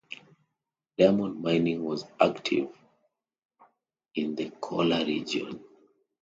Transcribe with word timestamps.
Diamond 0.97 1.43
mining 1.43 1.83
was 1.83 2.05
active 2.19 2.69
in 4.15 4.33
the 4.33 4.49
Kollur 4.49 5.05
region. 5.05 5.63